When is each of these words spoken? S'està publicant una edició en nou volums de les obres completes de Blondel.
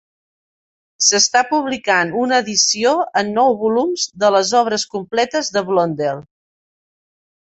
S'està 1.07 1.41
publicant 1.49 2.13
una 2.21 2.39
edició 2.43 2.93
en 3.21 3.29
nou 3.35 3.53
volums 3.59 4.05
de 4.23 4.31
les 4.37 4.55
obres 4.61 4.87
completes 4.95 5.53
de 5.59 5.63
Blondel. 5.69 6.23